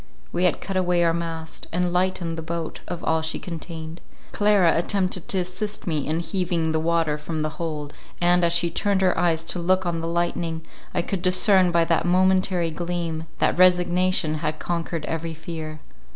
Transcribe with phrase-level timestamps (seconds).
[0.31, 5.27] We had cut away our mast, and lightened the boat of all she contained—Clara attempted
[5.27, 9.15] to assist me in heaving the water from the hold, and, as she turned her
[9.15, 14.39] eyes to look on the lightning, I could discern by that momentary gleam, that resignation
[14.39, 15.81] had conquered every fear.